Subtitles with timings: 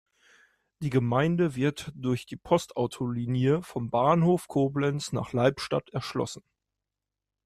[0.81, 6.41] Die Gemeinde wird durch die Postautolinie vom Bahnhof Koblenz nach Leibstadt erschlossen.